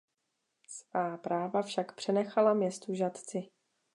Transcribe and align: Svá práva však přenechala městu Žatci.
Svá 0.67 1.17
práva 1.17 1.61
však 1.61 1.95
přenechala 1.95 2.53
městu 2.53 2.93
Žatci. 2.93 3.49